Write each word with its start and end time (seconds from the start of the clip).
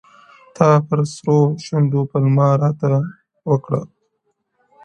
•تا 0.55 0.69
پر 0.85 0.99
سرو 1.13 1.37
شونډو 1.63 2.01
پلمې 2.11 2.49
راته 2.61 2.85
اوډلای, 3.49 3.85